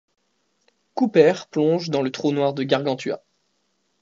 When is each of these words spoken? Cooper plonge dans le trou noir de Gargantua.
Cooper 0.95 1.31
plonge 1.51 1.89
dans 1.91 2.01
le 2.01 2.11
trou 2.11 2.31
noir 2.31 2.55
de 2.55 2.63
Gargantua. 2.63 3.21